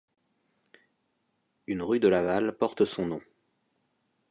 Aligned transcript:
Une 1.67 1.83
rue 1.83 1.99
de 1.99 2.07
Laval 2.07 2.57
porte 2.57 2.85
son 2.85 3.05
nom. 3.05 3.21